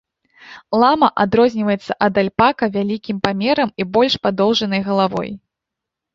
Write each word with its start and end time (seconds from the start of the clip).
Лама 0.83 1.09
адрозніваецца 1.23 1.97
ад 2.05 2.13
альпака 2.21 2.65
вялікім 2.79 3.21
памерам 3.27 3.69
і 3.83 3.89
больш 3.93 4.13
падоўжанай 4.27 4.81
галавой. 4.91 5.29